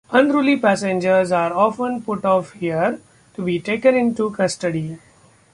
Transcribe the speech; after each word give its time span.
Unruly 0.09 0.57
passengers 0.57 1.31
are 1.31 1.53
often 1.53 2.01
put 2.01 2.25
off 2.25 2.53
here 2.53 2.99
to 3.35 3.43
be 3.43 3.59
taken 3.59 3.93
into 3.93 4.31
custody. 4.31 4.97